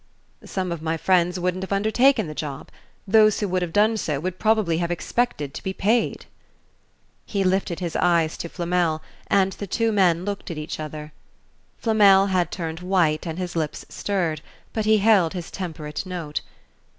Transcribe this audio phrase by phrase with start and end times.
[0.45, 2.71] "Some of my friends wouldn't have undertaken the job.
[3.07, 6.25] Those who would have done so would probably have expected to be paid."
[7.23, 11.13] He lifted his eyes to Flamel and the two men looked at each other.
[11.77, 14.41] Flamel had turned white and his lips stirred,
[14.73, 16.41] but he held his temperate note.